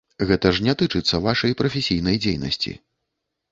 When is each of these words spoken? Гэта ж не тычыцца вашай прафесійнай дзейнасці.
Гэта 0.29 0.51
ж 0.59 0.63
не 0.67 0.73
тычыцца 0.79 1.19
вашай 1.27 1.55
прафесійнай 1.61 2.19
дзейнасці. 2.25 2.77